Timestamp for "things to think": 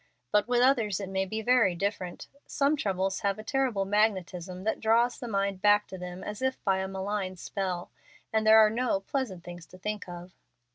9.43-10.09